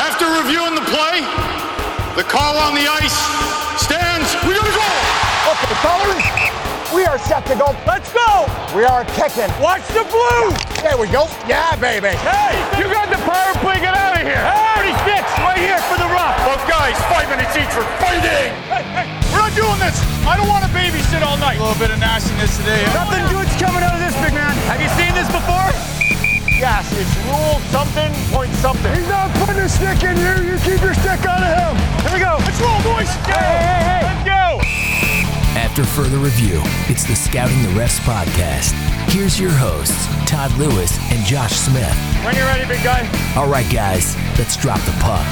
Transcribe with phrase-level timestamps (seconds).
[0.00, 1.20] After reviewing the play,
[2.16, 3.12] the call on the ice
[3.76, 4.32] stands.
[4.48, 4.88] We gotta go!
[5.52, 6.24] Okay, fellas,
[6.96, 7.76] we are set to go.
[7.84, 8.48] Let's go!
[8.72, 9.52] We are kicking.
[9.60, 10.56] Watch the blue!
[10.80, 11.28] There we go.
[11.44, 12.16] Yeah, baby.
[12.24, 14.40] Hey, you got the power play, get out of here!
[14.40, 16.32] Hey, 36, right here for the rough!
[16.48, 18.56] Both guys, five minutes each for fighting!
[18.72, 19.06] Hey, hey,
[19.36, 20.00] we're not doing this!
[20.24, 21.60] I don't want to babysit all night!
[21.60, 22.88] A little bit of nastiness today.
[22.96, 24.56] Nothing good's coming out of this, big man!
[24.64, 25.99] Have you seen this before?
[26.60, 28.94] Yes, it's rule something, point something.
[28.94, 32.04] He's not putting a stick in you, you keep your stick out of him!
[32.04, 32.36] Here we go!
[32.36, 33.08] Let's roll, boys!
[33.24, 34.60] Hey, hey, hey, Let's go!
[35.58, 36.60] After further review,
[36.90, 38.72] it's the Scouting the Refs podcast.
[39.10, 41.96] Here's your hosts, Todd Lewis and Josh Smith.
[42.26, 43.08] When you're ready, big guy.
[43.36, 45.24] All right, guys, let's drop the puck.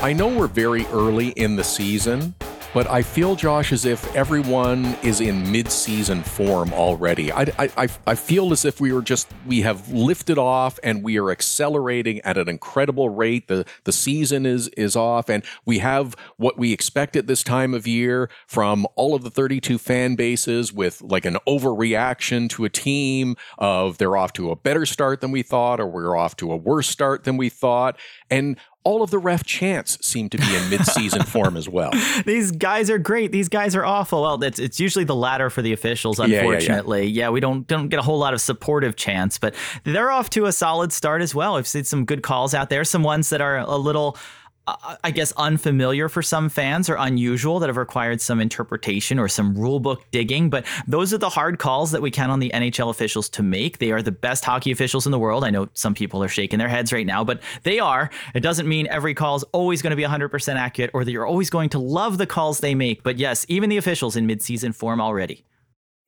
[0.00, 2.36] I know we're very early in the season,
[2.74, 7.30] but I feel, Josh, as if everyone is in mid-season form already.
[7.30, 11.16] I, I, I, feel as if we were just we have lifted off and we
[11.18, 13.46] are accelerating at an incredible rate.
[13.46, 17.74] The the season is is off, and we have what we expect at this time
[17.74, 22.70] of year from all of the 32 fan bases with like an overreaction to a
[22.70, 26.50] team of they're off to a better start than we thought, or we're off to
[26.50, 27.96] a worse start than we thought,
[28.30, 31.90] and all of the ref chants seem to be in mid-season form as well.
[32.24, 33.32] These guys are great.
[33.32, 34.22] These guys are awful.
[34.22, 36.36] Well, it's it's usually the latter for the officials, unfortunately.
[36.36, 36.58] yeah, yeah.
[36.58, 37.06] unfortunately.
[37.06, 40.46] Yeah, we don't don't get a whole lot of supportive chants, but they're off to
[40.46, 41.56] a solid start as well.
[41.56, 44.16] I've seen some good calls out there, some ones that are a little
[44.66, 49.18] Uh, uh, I guess unfamiliar for some fans or unusual that have required some interpretation
[49.18, 50.48] or some rule book digging.
[50.48, 53.76] But those are the hard calls that we count on the NHL officials to make.
[53.76, 55.44] They are the best hockey officials in the world.
[55.44, 58.08] I know some people are shaking their heads right now, but they are.
[58.34, 61.26] It doesn't mean every call is always going to be 100% accurate or that you're
[61.26, 63.02] always going to love the calls they make.
[63.02, 65.44] But yes, even the officials in midseason form already.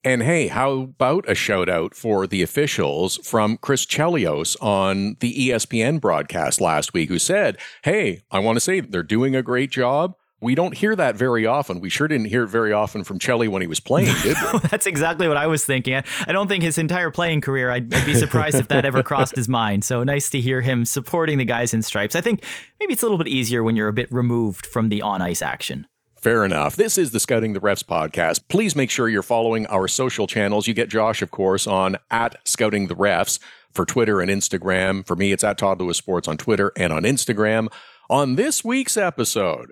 [0.07, 5.35] And hey, how about a shout out for the officials from Chris Chelios on the
[5.48, 9.73] ESPN broadcast last week, who said, Hey, I want to say they're doing a great
[9.73, 10.15] job.
[10.41, 11.81] We don't hear that very often.
[11.81, 14.58] We sure didn't hear it very often from Chelly when he was playing, did we?
[14.70, 15.97] That's exactly what I was thinking.
[15.97, 19.03] I, I don't think his entire playing career, I'd, I'd be surprised if that ever
[19.03, 19.85] crossed his mind.
[19.85, 22.14] So nice to hear him supporting the guys in stripes.
[22.14, 22.45] I think
[22.79, 25.42] maybe it's a little bit easier when you're a bit removed from the on ice
[25.42, 25.89] action.
[26.27, 26.75] Fair enough.
[26.75, 28.48] This is the Scouting the Refs podcast.
[28.48, 30.67] Please make sure you're following our social channels.
[30.67, 33.39] You get Josh, of course, on at Scouting the Refs
[33.70, 35.07] for Twitter and Instagram.
[35.07, 37.69] For me, it's at Todd Lewis Sports on Twitter and on Instagram.
[38.11, 39.70] On this week's episode,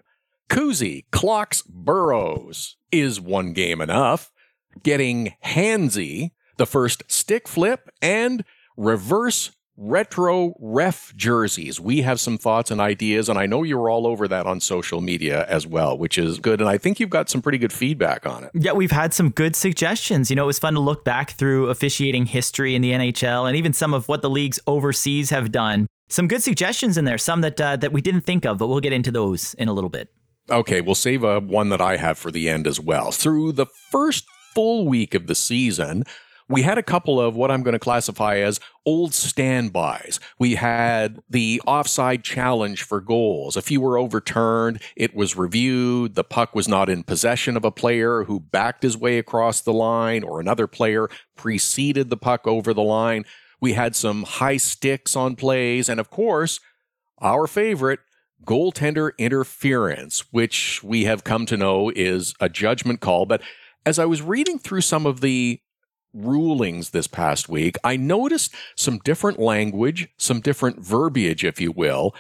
[0.48, 2.76] Kuzy clocks Burroughs.
[2.92, 4.30] Is one game enough?
[4.84, 8.44] Getting handsy, the first stick flip, and
[8.76, 11.80] reverse retro ref jerseys.
[11.80, 15.00] We have some thoughts and ideas, and I know you're all over that on social
[15.00, 16.60] media as well, which is good.
[16.60, 18.50] And I think you've got some pretty good feedback on it.
[18.54, 20.30] Yeah, we've had some good suggestions.
[20.30, 23.56] You know, it was fun to look back through officiating history in the NHL and
[23.56, 25.86] even some of what the leagues overseas have done.
[26.08, 28.80] Some good suggestions in there, some that uh, that we didn't think of, but we'll
[28.80, 30.12] get into those in a little bit.
[30.50, 33.10] Okay, we'll save a one that I have for the end as well.
[33.10, 36.04] Through the first full week of the season,
[36.48, 40.20] we had a couple of what I'm going to classify as old standbys.
[40.38, 43.56] We had the offside challenge for goals.
[43.56, 44.82] A few were overturned.
[44.94, 46.14] It was reviewed.
[46.14, 49.72] The puck was not in possession of a player who backed his way across the
[49.72, 53.24] line or another player preceded the puck over the line.
[53.60, 55.88] We had some high sticks on plays.
[55.88, 56.60] And of course,
[57.20, 58.00] our favorite,
[58.44, 63.24] goaltender interference, which we have come to know is a judgment call.
[63.24, 63.40] But
[63.86, 65.60] as I was reading through some of the
[66.14, 72.14] rulings this past week, I noticed some different language, some different verbiage, if you will,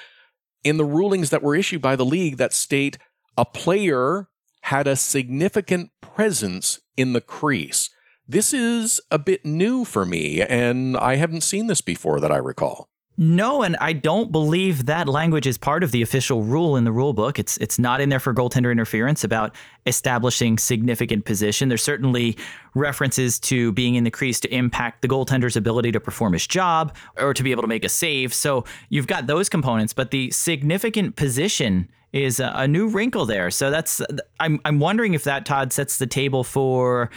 [0.62, 2.98] in the rulings that were issued by the league that state
[3.36, 4.28] a player
[4.62, 7.90] had a significant presence in the crease.
[8.26, 12.38] This is a bit new for me, and I haven't seen this before that I
[12.38, 12.88] recall.
[13.16, 16.90] No, and I don't believe that language is part of the official rule in the
[16.90, 17.38] rule book.
[17.38, 19.54] It's it's not in there for goaltender interference about
[19.86, 21.68] establishing significant position.
[21.68, 22.36] There's certainly
[22.74, 26.92] references to being in the crease to impact the goaltender's ability to perform his job
[27.16, 28.34] or to be able to make a save.
[28.34, 33.48] So you've got those components, but the significant position is a, a new wrinkle there.
[33.52, 34.02] So that's
[34.40, 37.10] I'm I'm wondering if that Todd sets the table for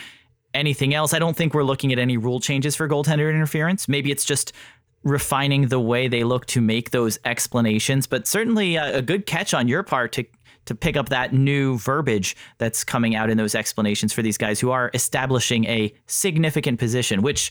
[0.53, 1.13] anything else.
[1.13, 3.87] I don't think we're looking at any rule changes for goaltender interference.
[3.87, 4.53] Maybe it's just
[5.03, 9.53] refining the way they look to make those explanations, but certainly a, a, good catch
[9.53, 10.25] on your part to
[10.65, 14.59] to pick up that new verbiage that's coming out in those explanations for these guys
[14.59, 17.49] who are establishing a significant position, which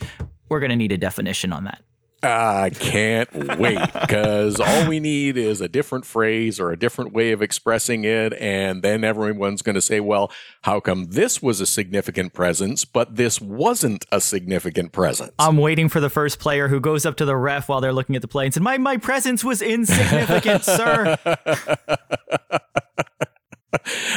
[0.50, 1.82] we're going to need a definition on that.
[2.26, 7.32] I can't wait because all we need is a different phrase or a different way
[7.32, 8.32] of expressing it.
[8.34, 10.31] And then everyone's going to say, well,
[10.62, 15.32] how come this was a significant presence, but this wasn't a significant presence?
[15.38, 18.17] I'm waiting for the first player who goes up to the ref while they're looking
[18.17, 21.17] at the play and said, My, my presence was insignificant, sir.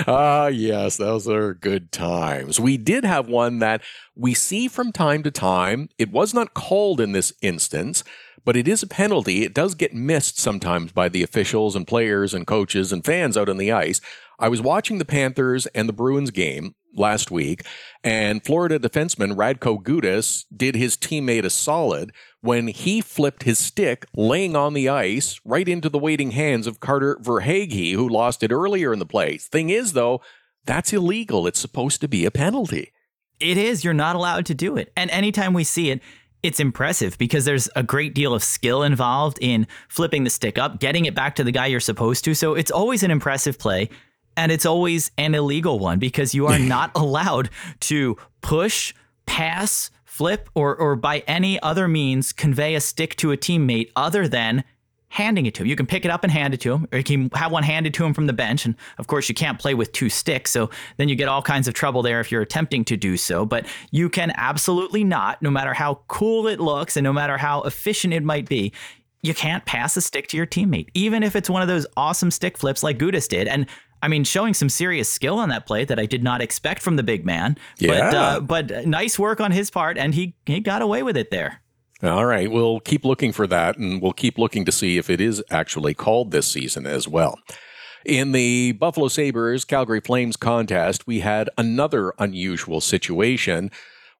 [0.08, 2.60] Ah, yes, those are good times.
[2.60, 3.82] We did have one that
[4.16, 5.90] we see from time to time.
[5.98, 8.04] It was not called in this instance,
[8.46, 9.44] but it is a penalty.
[9.44, 13.50] It does get missed sometimes by the officials and players and coaches and fans out
[13.50, 14.02] on the ice.
[14.40, 17.66] I was watching the Panthers and the Bruins game last week,
[18.04, 24.06] and Florida defenseman Radko Gudas did his teammate a solid when he flipped his stick
[24.16, 28.52] laying on the ice right into the waiting hands of Carter Verhaeghe, who lost it
[28.52, 29.38] earlier in the play.
[29.38, 30.22] Thing is, though,
[30.66, 31.48] that's illegal.
[31.48, 32.92] It's supposed to be a penalty.
[33.40, 33.84] It is.
[33.84, 34.92] You're not allowed to do it.
[34.96, 36.02] And anytime we see it,
[36.42, 40.80] it's impressive because there's a great deal of skill involved in flipping the stick up,
[40.80, 42.34] getting it back to the guy you're supposed to.
[42.34, 43.90] So it's always an impressive play.
[44.40, 47.50] And it's always an illegal one because you are not allowed
[47.82, 48.94] to push,
[49.26, 54.30] pass, flip, or, or by any other means convey a stick to a teammate other
[54.30, 54.64] than
[55.10, 55.68] handing it to him.
[55.68, 57.64] You can pick it up and hand it to him, or you can have one
[57.64, 58.64] handed to him from the bench.
[58.64, 60.52] And of course, you can't play with two sticks.
[60.52, 63.46] So then you get all kinds of trouble there if you're attempting to do so.
[63.46, 67.64] But you can absolutely not, no matter how cool it looks and no matter how
[67.64, 68.72] efficient it might be,
[69.22, 72.32] you can't pass a stick to your teammate, even if it's one of those awesome
[72.32, 73.50] stick flips like Gudas did.
[73.50, 73.66] And
[74.02, 76.96] I mean, showing some serious skill on that play that I did not expect from
[76.96, 77.58] the big man.
[77.80, 78.10] But, Yeah.
[78.12, 81.62] uh, but nice work on his part, and he, he got away with it there.
[82.02, 85.20] All right, we'll keep looking for that, and we'll keep looking to see if it
[85.20, 87.38] is actually called this season as well.
[88.06, 93.70] In the Buffalo Sabres Calgary Flames contest, we had another unusual situation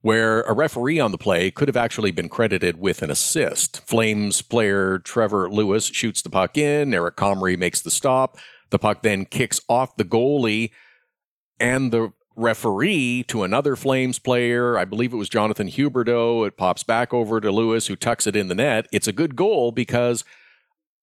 [0.02, 3.82] where a referee on the play could have actually been credited with an assist.
[3.88, 8.38] Flames player Trevor Lewis shoots the puck in, Eric Comrie makes the stop.
[8.70, 10.72] The puck then kicks off the goalie
[11.60, 14.78] and the referee to another Flames player.
[14.78, 16.48] I believe it was Jonathan Huberdeau.
[16.48, 18.88] It pops back over to Lewis, who tucks it in the net.
[18.92, 20.24] It's a good goal because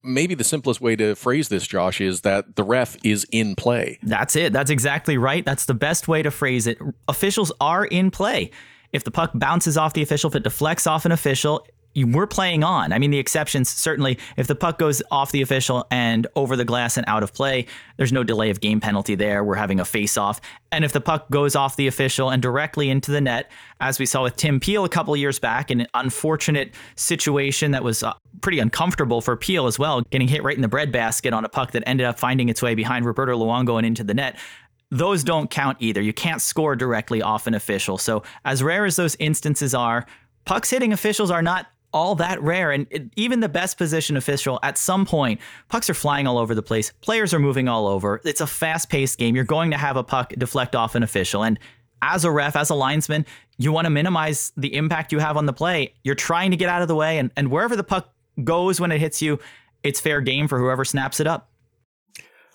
[0.03, 3.99] maybe the simplest way to phrase this, Josh, is that the ref is in play.
[4.03, 4.53] That's it.
[4.53, 5.45] That's exactly right.
[5.45, 6.79] That's the best way to phrase it.
[7.09, 8.51] Officials are in play.
[8.93, 11.67] If the puck bounces off the official, if it deflects off an official,
[12.05, 12.93] we're playing on.
[12.93, 16.65] I mean, the exceptions certainly, if the puck goes off the official and over the
[16.65, 17.67] glass and out of play,
[17.97, 19.43] there's no delay of game penalty there.
[19.43, 20.41] We're having a face off.
[20.71, 23.51] And if the puck goes off the official and directly into the net,
[23.81, 28.03] as we saw with Tim Peel a couple years back, an unfortunate situation that was
[28.03, 31.49] uh, pretty uncomfortable for Peel as well, getting hit right in the breadbasket on a
[31.49, 34.37] puck that ended up finding its way behind Roberto Luongo and into the net
[34.93, 36.01] those don't count either.
[36.01, 37.99] You can't score directly off an official.
[37.99, 40.07] So, as rare as those instances are,
[40.45, 41.67] pucks hitting officials are not
[41.97, 42.73] all that rare.
[42.73, 45.41] And it, even the best position official, at some point,
[45.71, 46.93] pucks are flying all over the place.
[47.01, 48.21] Players are moving all over.
[48.23, 49.35] It's a fast paced game.
[49.35, 51.43] You're going to have a puck deflect off an official.
[51.43, 51.59] And
[52.03, 53.25] as a ref, as a linesman,
[53.57, 55.95] you want to minimize the impact you have on the play.
[56.05, 57.17] You're trying to get out of the way.
[57.17, 58.13] And, and wherever the puck
[58.45, 59.39] goes when it hits you,
[59.83, 61.51] it's fair game for whoever snaps it up.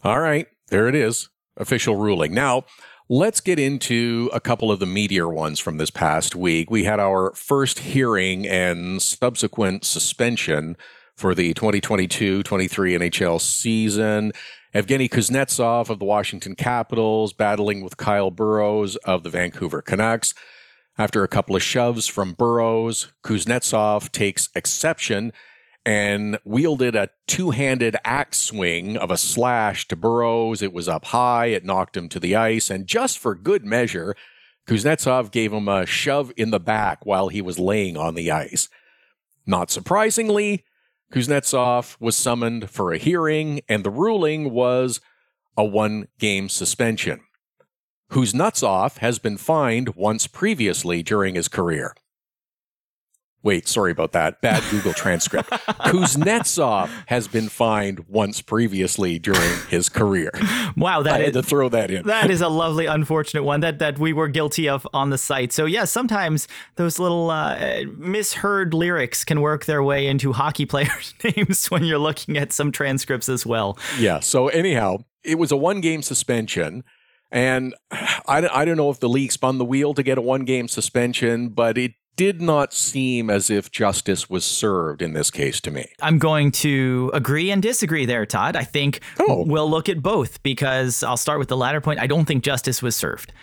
[0.04, 1.30] All right, there it is.
[1.58, 2.36] Official ruling.
[2.36, 2.66] Now,
[3.12, 6.72] let's get into a couple of the meteor ones from this past week.
[6.72, 10.78] We had our first hearing and subsequent suspension
[11.18, 14.32] for the 2022 23 NHL season.
[14.74, 20.34] Evgeny Kuznetsov of the Washington Capitals battling with Kyle Burroughs of the Vancouver Canucks.
[20.98, 25.34] After a couple of shoves from Burroughs, Kuznetsov takes exception
[25.86, 30.62] and wielded a two handed axe swing of a slash to Burroughs.
[30.62, 34.16] It was up high, it knocked him to the ice, and just for good measure,
[34.68, 38.70] Kuznetsov gave him a shove in the back while he was laying on the ice.
[39.46, 40.64] Not surprisingly,
[41.12, 45.02] Kuznetsov was summoned for a hearing, and the ruling was
[45.58, 47.22] a one game suspension.
[48.12, 51.96] Kuznetsov has been fined once previously during his career.
[53.44, 54.40] Wait, sorry about that.
[54.42, 55.50] Bad Google transcript.
[55.90, 60.32] Kuznetsov has been fined once previously during his career.
[60.78, 62.06] Wow, that I is, had to throw that in.
[62.06, 65.52] that is a lovely, unfortunate one that that we were guilty of on the site.
[65.52, 71.14] So yeah, sometimes those little uh, misheard lyrics can work their way into hockey players'
[71.36, 73.78] names when you're looking at some transcripts as well.
[74.00, 74.20] Yeah.
[74.20, 76.84] So anyhow, it was a one game suspension.
[77.32, 80.46] And I, I don't know if the league spun the wheel to get a one
[80.46, 85.60] game suspension, but it did not seem as if justice was served in this case
[85.62, 85.86] to me.
[86.02, 88.56] I'm going to agree and disagree there, Todd.
[88.56, 89.44] I think Oh.
[89.46, 92.00] we'll look at both because I'll start with the latter point.
[92.00, 93.34] I don't think justice was served.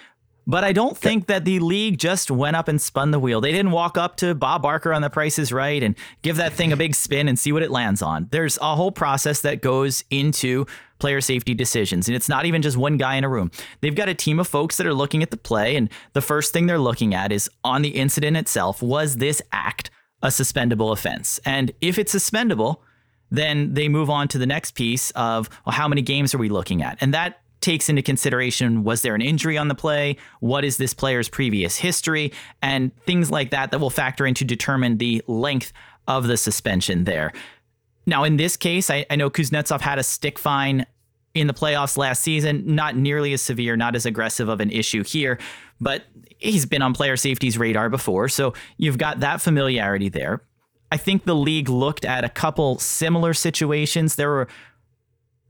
[0.46, 3.42] But I don't think that the league just went up and spun the wheel.
[3.42, 6.54] They didn't walk up to Bob Barker on the Price is Right and give that
[6.54, 8.28] thing a big spin and see what it lands on.
[8.30, 10.64] There's a whole process that goes into
[10.98, 12.08] player safety decisions.
[12.08, 13.50] And it's not even just one guy in a room.
[13.80, 15.76] They've got a team of folks that are looking at the play.
[15.76, 19.90] And the first thing they're looking at is on the incident itself was this act
[20.22, 21.38] a suspendable offense?
[21.44, 22.82] And if it's suspendable,
[23.30, 26.48] then they move on to the next piece of well, how many games are we
[26.48, 26.98] looking at?
[27.00, 30.16] And that takes into consideration was there an injury on the play?
[30.40, 32.32] What is this player's previous history?
[32.62, 35.72] And things like that that will factor in to determine the length
[36.06, 37.32] of the suspension there.
[38.08, 40.86] Now, in this case, I, I know Kuznetsov had a stick fine
[41.34, 45.04] in the playoffs last season, not nearly as severe, not as aggressive of an issue
[45.04, 45.38] here,
[45.78, 46.04] but
[46.38, 48.30] he's been on player safety's radar before.
[48.30, 50.40] So you've got that familiarity there.
[50.90, 54.16] I think the league looked at a couple similar situations.
[54.16, 54.48] There were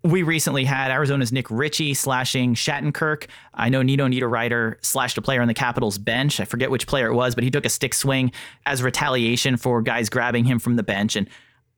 [0.03, 3.27] we recently had Arizona's Nick Ritchie slashing Shattenkirk.
[3.55, 6.41] I know Nino Niederreiter slashed a player on the Capitals bench.
[6.41, 8.33] I forget which player it was, but he took a stick swing
[8.67, 11.17] as retaliation for guys grabbing him from the bench.
[11.17, 11.29] And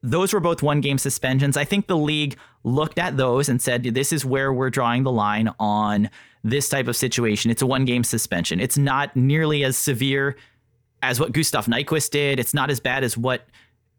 [0.02, 1.56] those were both one game suspensions.
[1.56, 5.12] I think the league looked at those and said, this is where we're drawing the
[5.12, 6.10] line on
[6.42, 7.50] this type of situation.
[7.50, 8.60] It's a one game suspension.
[8.60, 10.36] It's not nearly as severe
[11.02, 12.40] as what Gustav Nyquist did.
[12.40, 13.46] It's not as bad as what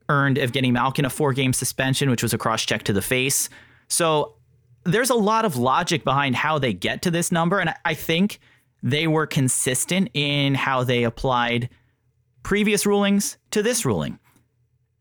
[0.10, 3.50] earned Evgeny Malkin a four game suspension, which was a cross check to the face.
[3.88, 4.36] So
[4.84, 7.60] there's a lot of logic behind how they get to this number.
[7.60, 8.40] And I think
[8.82, 11.70] they were consistent in how they applied
[12.42, 14.18] previous rulings to this ruling.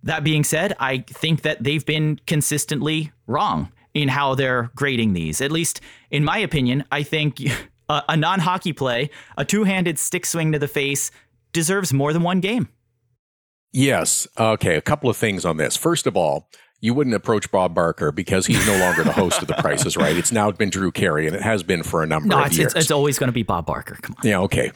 [0.02, 5.40] That being said, I think that they've been consistently wrong in how they're grading these.
[5.40, 5.80] At least,
[6.10, 7.40] in my opinion, I think
[7.88, 11.10] a, a non hockey play, a two handed stick swing to the face,
[11.52, 12.68] deserves more than one game.
[13.72, 14.26] Yes.
[14.38, 14.76] Okay.
[14.76, 15.76] A couple of things on this.
[15.76, 16.48] First of all,
[16.80, 19.96] you wouldn't approach Bob Barker because he's no longer the host of The Price is
[19.96, 20.16] Right.
[20.16, 22.58] It's now been Drew Carey, and it has been for a number no, of it's,
[22.58, 22.72] years.
[22.72, 23.98] It's, it's always going to be Bob Barker.
[24.00, 24.26] Come on.
[24.26, 24.72] Yeah, okay.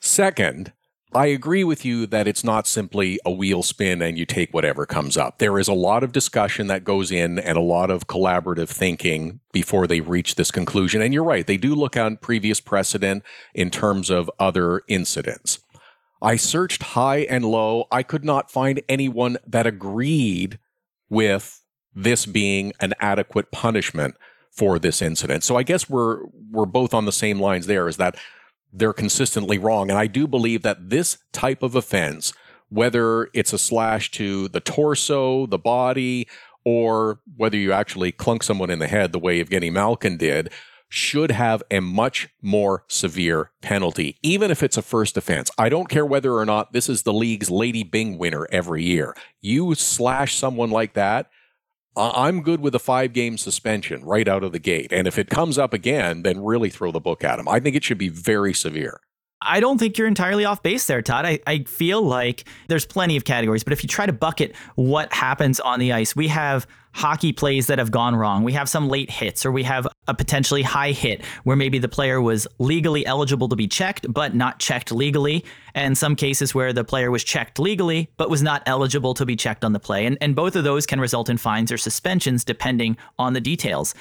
[0.00, 0.72] Second,
[1.14, 4.86] I agree with you that it's not simply a wheel spin and you take whatever
[4.86, 5.38] comes up.
[5.38, 9.40] There is a lot of discussion that goes in and a lot of collaborative thinking
[9.52, 11.02] before they reach this conclusion.
[11.02, 15.58] And you're right, they do look on previous precedent in terms of other incidents.
[16.22, 17.88] I searched high and low.
[17.90, 20.58] I could not find anyone that agreed
[21.10, 21.62] with
[21.94, 24.14] this being an adequate punishment
[24.50, 25.44] for this incident.
[25.44, 28.16] So I guess we're we're both on the same lines there is that
[28.72, 32.32] they're consistently wrong and I do believe that this type of offense
[32.72, 36.26] whether it's a slash to the torso, the body,
[36.64, 40.50] or whether you actually clunk someone in the head the way Evgeny Malkin did,
[40.88, 45.50] should have a much more severe penalty, even if it's a first offense.
[45.58, 49.14] I don't care whether or not this is the league's Lady Byng winner every year.
[49.40, 51.30] You slash someone like that,
[51.96, 54.92] I'm good with a five game suspension right out of the gate.
[54.92, 57.48] And if it comes up again, then really throw the book at him.
[57.48, 59.00] I think it should be very severe.
[59.44, 61.26] I don't think you're entirely off base there, Todd.
[61.26, 65.12] I, I feel like there's plenty of categories, but if you try to bucket what
[65.12, 68.44] happens on the ice, we have hockey plays that have gone wrong.
[68.44, 71.88] We have some late hits, or we have a potentially high hit where maybe the
[71.88, 75.44] player was legally eligible to be checked, but not checked legally.
[75.74, 79.36] And some cases where the player was checked legally, but was not eligible to be
[79.36, 80.04] checked on the play.
[80.04, 83.94] And, and both of those can result in fines or suspensions depending on the details.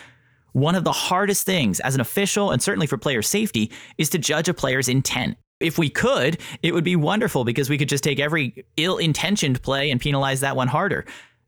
[0.54, 4.18] One of the hardest things as an official and certainly for player safety is to
[4.18, 5.38] judge a player's intent.
[5.60, 9.62] If we could, it would be wonderful because we could just take every ill intentioned
[9.62, 11.06] play and penalize that one harder.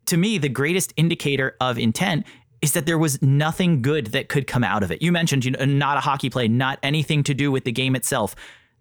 [0.07, 2.25] To me, the greatest indicator of intent
[2.61, 5.01] is that there was nothing good that could come out of it.
[5.01, 7.95] You mentioned you know, not a hockey play, not anything to do with the game
[7.95, 8.35] itself.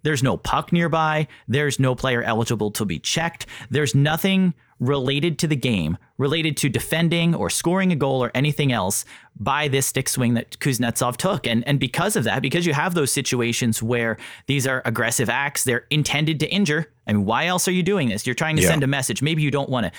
[0.05, 1.27] There's no puck nearby.
[1.49, 3.47] There's no player eligible to be checked.
[3.71, 8.73] There's nothing related to the game, related to defending or scoring a goal or anything
[8.73, 9.05] else
[9.39, 11.47] by this stick swing that Kuznetsov took.
[11.47, 15.63] And, and because of that, because you have those situations where these are aggressive acts,
[15.63, 16.93] they're intended to injure.
[17.07, 18.27] I mean, why else are you doing this?
[18.27, 18.71] You're trying to yeah.
[18.71, 19.23] send a message.
[19.23, 19.93] Maybe you don't want to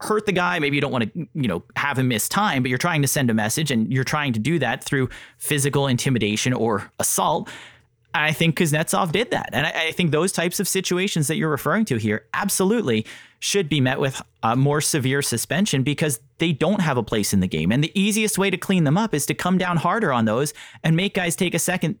[0.00, 0.58] hurt the guy.
[0.58, 3.08] Maybe you don't want to, you know, have him miss time, but you're trying to
[3.08, 7.50] send a message and you're trying to do that through physical intimidation or assault.
[8.14, 9.50] I think Kuznetsov did that.
[9.52, 13.06] And I, I, think those types of situations that you're referring to here absolutely
[13.40, 17.40] should be met with a more severe suspension because they don't have a place in
[17.40, 17.72] the game.
[17.72, 20.54] And the easiest way to clean them up is to come down harder on those
[20.84, 21.98] and make guys take a second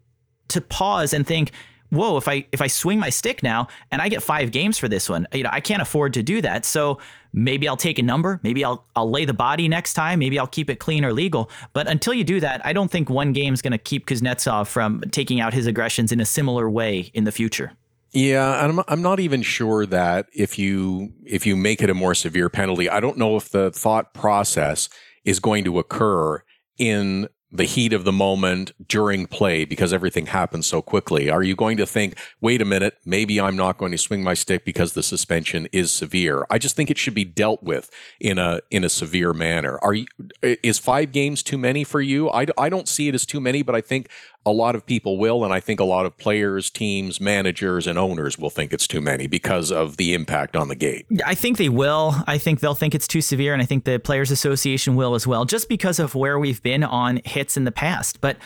[0.48, 1.50] to pause and think,
[1.90, 4.88] whoa, if I if I swing my stick now and I get five games for
[4.88, 6.64] this one, you know, I can't afford to do that.
[6.64, 6.98] So
[7.34, 10.46] maybe I'll take a number, maybe I'll I'll lay the body next time, maybe I'll
[10.46, 11.50] keep it clean or legal.
[11.72, 14.68] But until you do that, I don't think one game is going to keep Kuznetsov
[14.68, 17.72] from taking out his aggressions in a similar way in the future.
[18.12, 22.14] Yeah, I'm I'm not even sure that if you if you make it a more
[22.14, 24.88] severe penalty, I don't know if the thought process
[25.24, 26.42] is going to occur
[26.78, 31.30] in the heat of the moment during play because everything happens so quickly?
[31.30, 34.34] Are you going to think, wait a minute, maybe I'm not going to swing my
[34.34, 36.44] stick because the suspension is severe?
[36.50, 39.78] I just think it should be dealt with in a in a severe manner.
[39.82, 40.06] Are you
[40.42, 42.28] is five games too many for you?
[42.28, 44.08] I, I don't see it as too many, but I think
[44.46, 47.98] a lot of people will, and I think a lot of players, teams, managers, and
[47.98, 51.06] owners will think it's too many because of the impact on the gate.
[51.24, 52.14] I think they will.
[52.26, 55.26] I think they'll think it's too severe, and I think the Players Association will as
[55.26, 58.20] well, just because of where we've been on hits in the past.
[58.20, 58.36] But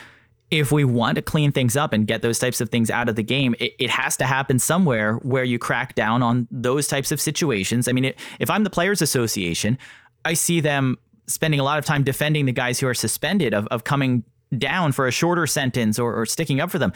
[0.51, 3.15] if we want to clean things up and get those types of things out of
[3.15, 7.11] the game, it, it has to happen somewhere where you crack down on those types
[7.11, 7.87] of situations.
[7.87, 9.77] I mean, it, if I'm the Players Association,
[10.25, 13.67] I see them spending a lot of time defending the guys who are suspended of,
[13.67, 14.23] of coming
[14.57, 16.93] down for a shorter sentence or, or sticking up for them.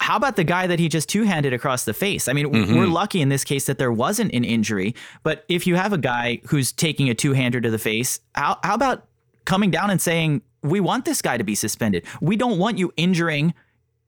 [0.00, 2.28] How about the guy that he just two handed across the face?
[2.28, 2.76] I mean, mm-hmm.
[2.76, 5.98] we're lucky in this case that there wasn't an injury, but if you have a
[5.98, 9.06] guy who's taking a two hander to the face, how, how about
[9.44, 12.04] coming down and saying, we want this guy to be suspended?
[12.20, 13.54] We don't want you injuring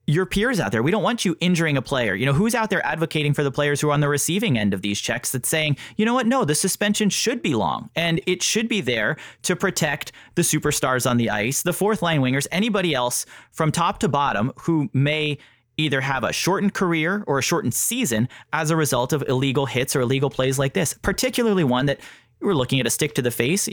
[0.07, 0.83] your peers out there.
[0.83, 2.15] We don't want you injuring a player.
[2.15, 4.73] You know, who's out there advocating for the players who are on the receiving end
[4.73, 8.19] of these checks that's saying, you know what, no, the suspension should be long and
[8.25, 12.47] it should be there to protect the superstars on the ice, the fourth line wingers,
[12.51, 15.37] anybody else from top to bottom who may
[15.77, 19.95] either have a shortened career or a shortened season as a result of illegal hits
[19.95, 21.99] or illegal plays like this, particularly one that
[22.41, 23.69] we're looking at a stick to the face.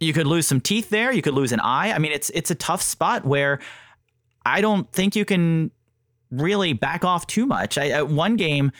[0.00, 1.92] You could lose some teeth there, you could lose an eye.
[1.92, 3.60] I mean, it's it's a tough spot where
[4.44, 5.70] I don't think you can
[6.30, 7.78] really back off too much.
[7.78, 8.72] I, uh, one game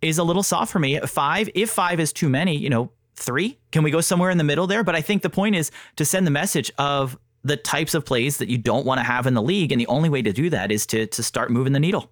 [0.00, 0.98] is a little soft for me.
[1.00, 3.58] Five, if five is too many, you know, three.
[3.70, 4.82] Can we go somewhere in the middle there?
[4.82, 8.38] But I think the point is to send the message of the types of plays
[8.38, 10.50] that you don't want to have in the league, and the only way to do
[10.50, 12.10] that is to to start moving the needle.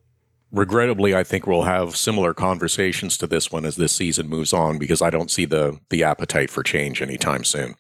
[0.52, 4.78] Regrettably, I think we'll have similar conversations to this one as this season moves on
[4.78, 7.76] because I don't see the the appetite for change anytime soon.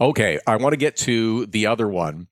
[0.00, 2.28] Okay, I want to get to the other one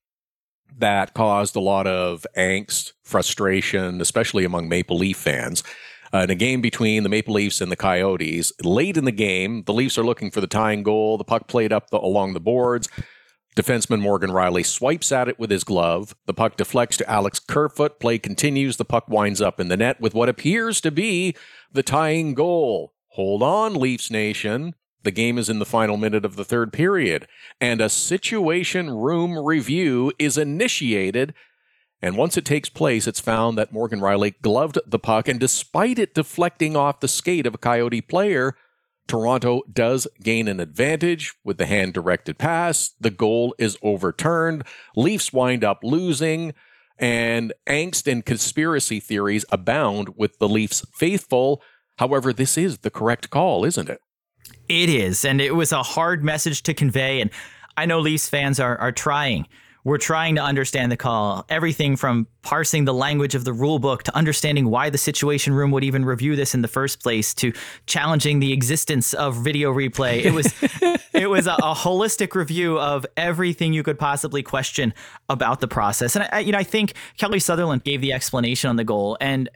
[0.78, 5.62] that caused a lot of angst, frustration, especially among Maple Leaf fans.
[6.12, 9.64] Uh, in a game between the Maple Leafs and the Coyotes, late in the game,
[9.64, 11.18] the Leafs are looking for the tying goal.
[11.18, 12.88] The puck played up the, along the boards.
[13.56, 16.14] Defenseman Morgan Rielly swipes at it with his glove.
[16.26, 17.98] The puck deflects to Alex Kerfoot.
[17.98, 18.76] Play continues.
[18.76, 21.34] The puck winds up in the net with what appears to be
[21.72, 22.94] the tying goal.
[23.08, 24.74] Hold on, Leafs Nation.
[25.04, 27.26] The game is in the final minute of the third period,
[27.60, 31.34] and a situation room review is initiated.
[32.02, 35.98] And once it takes place, it's found that Morgan Rielly gloved the puck, and despite
[35.98, 38.54] it deflecting off the skate of a Coyote player,
[39.08, 42.92] Toronto does gain an advantage with the hand directed pass.
[43.00, 44.64] The goal is overturned.
[44.94, 46.54] Leafs wind up losing,
[46.98, 51.62] and angst and conspiracy theories abound with the Leafs faithful.
[51.96, 54.00] However, this is the correct call, isn't it?
[54.68, 57.20] It is, and it was a hard message to convey.
[57.20, 57.30] And
[57.76, 59.46] I know Leafs fans are are trying.
[59.84, 61.46] We're trying to understand the call.
[61.48, 65.70] Everything from parsing the language of the rule book to understanding why the Situation Room
[65.70, 67.54] would even review this in the first place to
[67.86, 70.22] challenging the existence of video replay.
[70.22, 70.52] It was
[71.14, 74.92] it was a, a, holistic review of everything you could possibly question
[75.30, 76.16] about the process.
[76.16, 79.48] And I, you know, I think Kelly Sutherland gave the explanation on the goal, and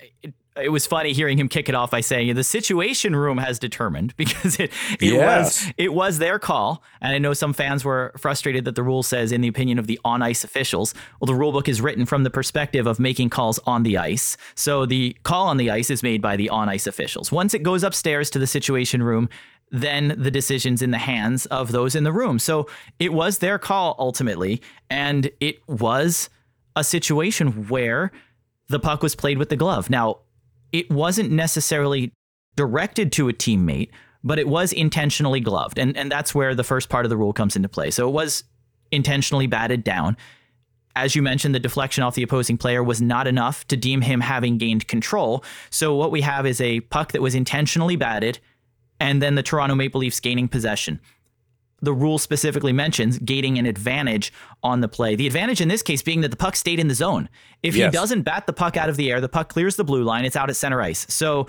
[0.60, 4.14] it, was funny hearing him kick it off by saying the situation room has determined
[4.16, 5.64] because it it yes.
[5.64, 6.82] was it was their call.
[7.00, 9.86] And I know some fans were frustrated that the rule says in the opinion of
[9.86, 10.94] the on ice officials.
[11.20, 14.36] Well the rule book is written from the perspective of making calls on the ice.
[14.54, 17.32] So the call on the ice is made by the on ice officials.
[17.32, 19.28] Once it goes upstairs to the situation room
[19.74, 22.38] then the decisions in the hands of those in the room.
[22.38, 24.60] So it was their call ultimately.
[24.90, 26.28] And it was
[26.76, 28.12] a situation where
[28.68, 29.88] the puck was played with the glove.
[29.88, 30.18] Now
[30.72, 32.12] it wasn't necessarily
[32.56, 33.90] directed to a teammate,
[34.24, 35.78] but it was intentionally gloved.
[35.78, 37.90] And, and that's where the first part of the rule comes into play.
[37.90, 38.44] So it was
[38.90, 40.16] intentionally batted down.
[40.94, 44.20] As you mentioned, the deflection off the opposing player was not enough to deem him
[44.20, 45.42] having gained control.
[45.70, 48.38] So what we have is a puck that was intentionally batted,
[49.00, 51.00] and then the Toronto Maple Leafs gaining possession
[51.82, 55.16] the rule specifically mentions gating an advantage on the play.
[55.16, 57.28] The advantage in this case being that the puck stayed in the zone.
[57.62, 57.92] If yes.
[57.92, 60.24] he doesn't bat the puck out of the air, the puck clears the blue line,
[60.24, 61.06] it's out at center ice.
[61.08, 61.48] So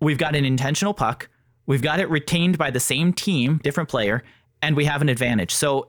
[0.00, 1.28] we've got an intentional puck,
[1.66, 4.22] we've got it retained by the same team, different player,
[4.62, 5.52] and we have an advantage.
[5.52, 5.88] So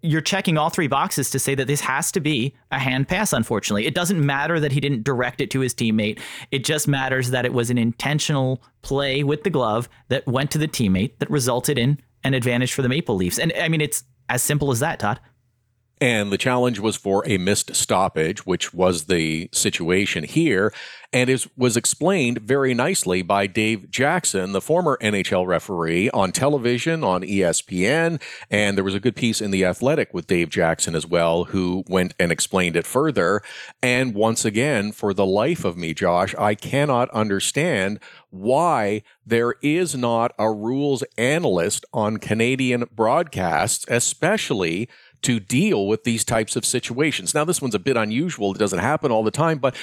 [0.00, 3.32] you're checking all three boxes to say that this has to be a hand pass,
[3.32, 3.86] unfortunately.
[3.86, 6.20] It doesn't matter that he didn't direct it to his teammate.
[6.50, 10.58] It just matters that it was an intentional play with the glove that went to
[10.58, 13.38] the teammate that resulted in an advantage for the Maple Leafs.
[13.38, 15.20] And I mean, it's as simple as that, Todd.
[16.00, 20.72] And the challenge was for a missed stoppage, which was the situation here.
[21.12, 27.04] And it was explained very nicely by Dave Jackson, the former NHL referee, on television,
[27.04, 28.20] on ESPN.
[28.50, 31.84] And there was a good piece in The Athletic with Dave Jackson as well, who
[31.86, 33.42] went and explained it further.
[33.80, 39.94] And once again, for the life of me, Josh, I cannot understand why there is
[39.94, 44.88] not a rules analyst on Canadian broadcasts, especially
[45.24, 47.34] to deal with these types of situations.
[47.34, 48.52] Now, this one's a bit unusual.
[48.52, 49.74] It doesn't happen all the time, but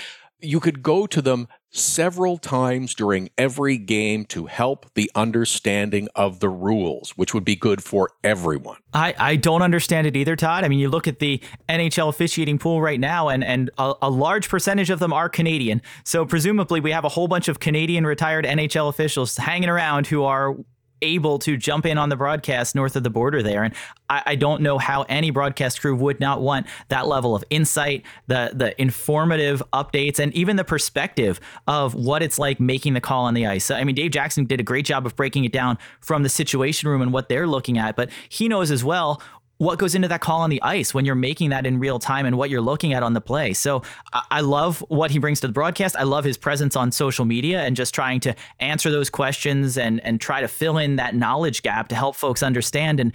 [0.42, 6.40] you could go to them several times during every game to help the understanding of
[6.40, 8.78] the rules, which would be good for everyone.
[8.94, 10.64] I, I don't understand it either, Todd.
[10.64, 14.10] I mean, you look at the NHL officiating pool right now, and, and a, a
[14.10, 15.82] large percentage of them are Canadian.
[16.04, 20.24] So presumably, we have a whole bunch of Canadian retired NHL officials hanging around who
[20.24, 20.56] are
[21.02, 23.64] able to jump in on the broadcast north of the border there.
[23.64, 23.74] And
[24.10, 28.04] I, I, don't know how any broadcast crew would not want that level of insight,
[28.28, 33.26] the the informative updates, and even the perspective of what it's like making the call
[33.26, 33.72] on the ice.
[33.72, 36.90] I mean, Dave Jackson did a great job of breaking it down from the situation
[36.90, 39.22] room and what they're looking at, but he knows as well
[39.62, 42.26] what goes into that call on the ice when you're making that in real time
[42.26, 43.54] and what you're looking at on the play.
[43.54, 43.84] So
[44.32, 45.96] I love what he brings to the broadcast.
[45.96, 50.00] I love his presence on social media and just trying to answer those questions and
[50.04, 53.00] and try to fill in that knowledge gap to help folks understand.
[53.00, 53.14] And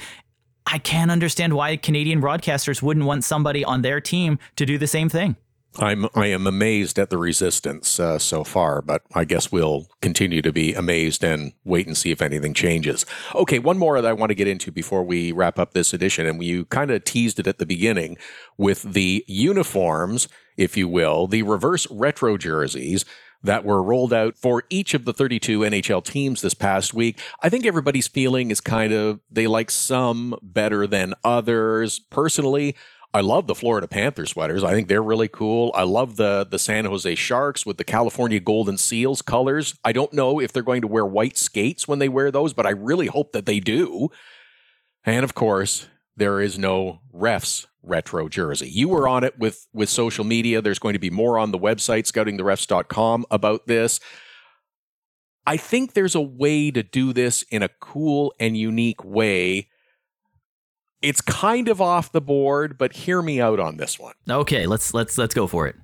[0.67, 4.87] I can't understand why Canadian broadcasters wouldn't want somebody on their team to do the
[4.87, 5.35] same thing.
[5.79, 10.43] I'm I am amazed at the resistance uh, so far, but I guess we'll continue
[10.43, 13.05] to be amazed and wait and see if anything changes.
[13.35, 16.27] Okay, one more that I want to get into before we wrap up this edition,
[16.27, 18.17] and you kind of teased it at the beginning
[18.57, 23.05] with the uniforms, if you will, the reverse retro jerseys
[23.43, 27.21] that were rolled out for each of the 32 NHL teams this past week.
[27.43, 32.01] I think everybody's feeling is kind of they like some better than others.
[32.11, 32.77] Personally,
[33.15, 34.63] I love the Florida Panther sweaters.
[34.63, 35.73] I think they're really cool.
[35.75, 39.75] I love the the San Jose Sharks with the California Golden Seals colors.
[39.85, 42.67] I don't know if they're going to wear white skates when they wear those, but
[42.67, 44.11] I really hope that they do.
[45.05, 48.69] And of course, there is no refs retro jersey.
[48.69, 50.61] You were on it with with social media.
[50.61, 54.01] There's going to be more on the website scoutingtherefs.com about this.
[55.47, 59.69] I think there's a way to do this in a cool and unique way
[61.03, 64.15] it's kind of off the board, but hear me out on this one.
[64.29, 65.77] Okay, let's let's let's go for it.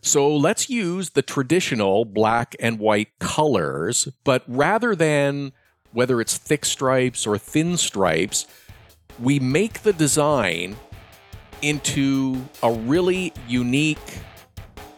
[0.00, 5.52] So let's use the traditional black and white colors, but rather than
[5.92, 8.46] whether it's thick stripes or thin stripes,
[9.18, 10.76] we make the design
[11.62, 13.98] into a really unique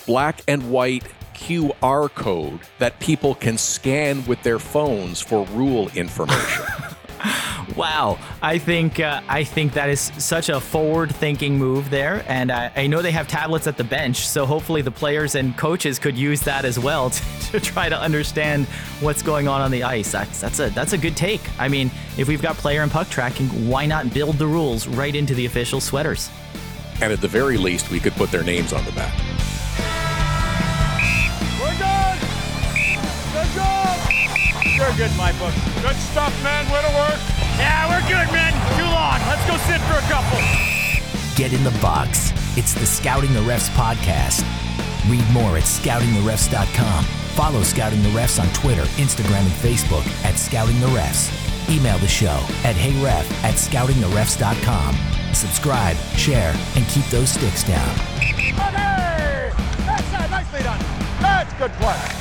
[0.06, 6.66] black and white QR code that people can scan with their phones for rule information.
[7.76, 12.70] Wow, I think uh, I think that is such a forward-thinking move there, and I,
[12.74, 16.16] I, know they have tablets at the bench, so hopefully the players and coaches could
[16.18, 18.66] use that as well to, to try to understand
[19.00, 20.10] what's going on on the ice.
[20.12, 21.40] That's that's a that's a good take.
[21.58, 25.14] I mean, if we've got player and puck tracking, why not build the rules right
[25.14, 26.28] into the official sweaters?
[27.00, 29.16] And at the very least, we could put their names on the back.
[31.60, 32.18] We're good.
[33.32, 34.10] Good job.
[34.76, 35.54] You're good, my book.
[35.82, 36.70] Good stuff, man.
[36.70, 37.49] Way to work.
[37.60, 38.52] Yeah, we're good, man.
[38.76, 39.20] Too long.
[39.28, 40.40] Let's go sit for a couple.
[41.36, 42.32] Get in the box.
[42.56, 44.42] It's the Scouting the Refs podcast.
[45.08, 47.04] Read more at scoutingtherefs.com.
[47.36, 51.30] Follow Scouting the Refs on Twitter, Instagram, and Facebook at Scouting the Refs.
[51.70, 54.96] Email the show at heyref at scoutingtherefs.com.
[55.34, 57.90] Subscribe, share, and keep those sticks down.
[58.18, 58.52] Okay!
[59.86, 60.28] That's that.
[60.30, 60.80] Nicely done.
[61.20, 62.19] That's good play.